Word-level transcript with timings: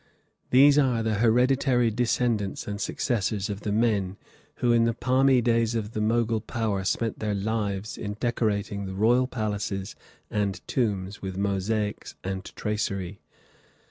These 0.49 0.79
are 0.79 1.03
the 1.03 1.19
hereditary 1.21 1.91
descendants 1.91 2.67
and 2.67 2.81
successors 2.81 3.51
of 3.51 3.61
the 3.61 3.71
men 3.71 4.17
who 4.55 4.71
in 4.71 4.85
the 4.85 4.95
palmy 4.95 5.41
days 5.41 5.75
of 5.75 5.91
the 5.91 6.01
Mogul 6.01 6.41
power 6.41 6.83
spent 6.83 7.19
their 7.19 7.35
lives 7.35 7.99
in 7.99 8.15
decorating 8.15 8.87
the 8.87 8.95
royal 8.95 9.27
palaces 9.27 9.95
and 10.31 10.59
tombs 10.67 11.21
with 11.21 11.37
mosaics 11.37 12.15
and 12.23 12.45
tracery. 12.55 13.19